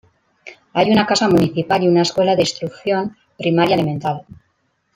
Hay 0.73 0.89
una 0.89 1.05
casa 1.05 1.29
municipal 1.29 1.83
y 1.83 1.87
una 1.87 2.01
escuela 2.01 2.35
de 2.35 2.41
instrucción 2.41 3.17
primaria 3.37 3.75
elemental. 3.75 4.25